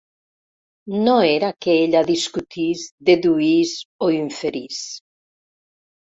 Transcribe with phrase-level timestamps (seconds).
[1.07, 3.75] No era que ella discutís, deduís
[4.07, 4.83] o inferís.